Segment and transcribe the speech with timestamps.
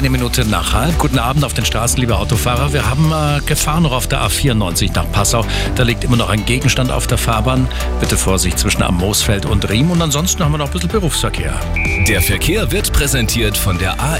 [0.00, 0.98] Eine Minute nach halb.
[0.98, 2.72] Guten Abend auf den Straßen, liebe Autofahrer.
[2.72, 5.44] Wir haben äh, Gefahr noch auf der A94 nach Passau.
[5.74, 7.68] Da liegt immer noch ein Gegenstand auf der Fahrbahn.
[8.00, 9.90] Bitte Vorsicht zwischen am Moosfeld und Riem.
[9.90, 11.52] Und ansonsten haben wir noch ein bisschen Berufsverkehr.
[12.08, 14.00] Der Verkehr wird präsentiert von der